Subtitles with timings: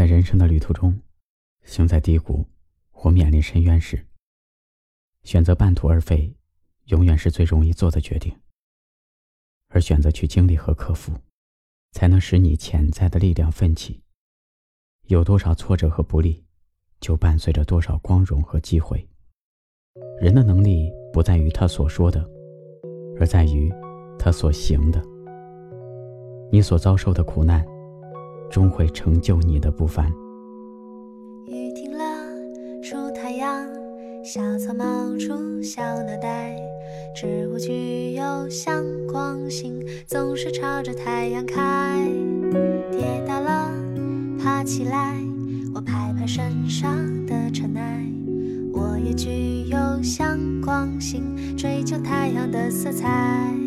[0.00, 0.98] 在人生的旅途中，
[1.62, 2.46] 行在低谷
[2.90, 4.06] 或面临深渊时，
[5.24, 6.34] 选择半途而废，
[6.86, 8.34] 永远是最容易做的决定。
[9.68, 11.12] 而选择去经历和克服，
[11.92, 14.00] 才能使你潜在的力量奋起。
[15.08, 16.42] 有多少挫折和不利，
[16.98, 19.06] 就伴随着多少光荣和机会。
[20.18, 22.26] 人的能力不在于他所说的，
[23.18, 23.70] 而在于
[24.18, 25.04] 他所行的。
[26.50, 27.62] 你所遭受的苦难，
[28.50, 30.10] 终会成就你的不凡。
[31.46, 32.04] 雨停了，
[32.82, 33.66] 出太阳，
[34.24, 34.84] 小草冒
[35.18, 36.56] 出小脑袋，
[37.14, 42.08] 植物具有向光性，总是朝着太阳开。
[42.90, 43.70] 跌倒了，
[44.38, 45.16] 爬起来，
[45.74, 48.04] 我拍拍身上的尘埃。
[48.72, 53.59] 我也具有向光性，追求太阳的色彩。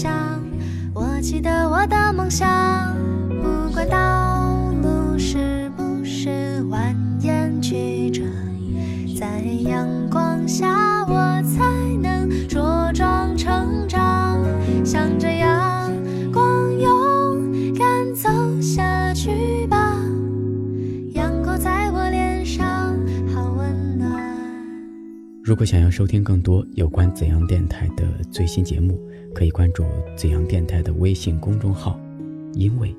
[0.00, 0.40] 想，
[0.94, 2.46] 我记得我的梦想。
[3.42, 8.22] 不管道路是不是蜿蜒曲折，
[9.18, 10.97] 在阳光下。
[25.48, 29.00] 如果想要收听更多有关怎样电台的最新节目，
[29.34, 29.82] 可以关注
[30.14, 31.98] 怎样电台的微信公众号。
[32.52, 32.94] 因为，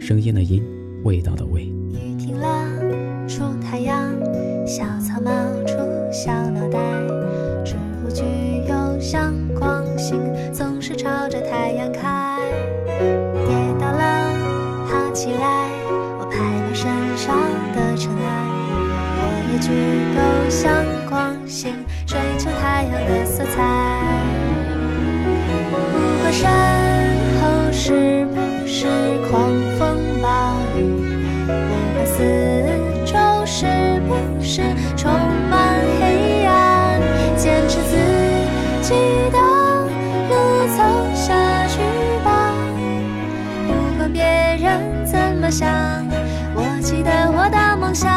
[0.00, 0.64] 声音的音，
[1.04, 1.62] 味道的味。
[1.62, 4.12] 雨停了，出太阳，
[4.66, 5.30] 小草冒
[5.64, 5.76] 出
[6.10, 6.80] 小脑袋，
[7.64, 8.24] 植物具
[8.68, 10.18] 有向光性，
[10.52, 12.36] 总是朝着太阳开。
[12.88, 14.34] 跌倒了，
[14.90, 15.70] 爬起来，
[16.18, 17.38] 我拍拍身上
[17.76, 18.26] 的尘埃，
[19.22, 19.70] 我也具
[20.16, 21.25] 有向光。
[21.56, 21.72] 星
[22.04, 23.62] 追求太阳的色彩。
[25.72, 25.74] 不
[26.20, 26.46] 管身
[27.40, 28.86] 后是不是
[29.30, 30.28] 狂风暴
[30.76, 30.78] 雨
[31.46, 31.52] 不
[31.94, 32.12] 管四
[33.06, 33.64] 周是
[34.06, 34.12] 不
[34.44, 34.60] 是
[34.98, 35.10] 充
[35.48, 37.00] 满黑暗？
[37.38, 37.96] 坚持自
[38.82, 38.92] 己
[39.32, 39.38] 的
[40.28, 40.34] 路
[40.76, 40.78] 走
[41.14, 41.80] 下去
[42.22, 42.52] 吧。
[43.66, 44.22] 不管别
[44.60, 45.66] 人怎么想
[46.54, 48.12] 我记得我的梦想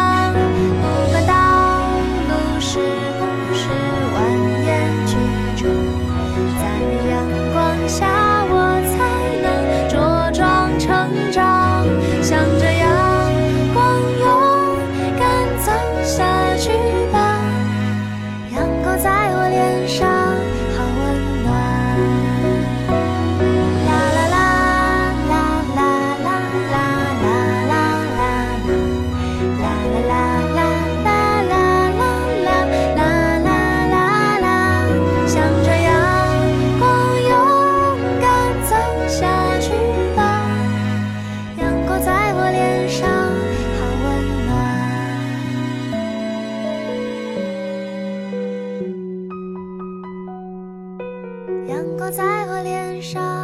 [51.69, 53.38] 阳光在我脸上